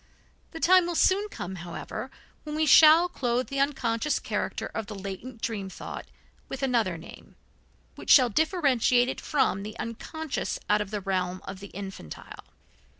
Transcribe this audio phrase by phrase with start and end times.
[0.49, 2.09] The time will soon come, however,
[2.43, 6.07] when we shall clothe the unconscious character of the latent dream thought
[6.49, 7.35] with another name,
[7.93, 12.45] which shall differentiate it from the unconscious out of the realm of the infantile.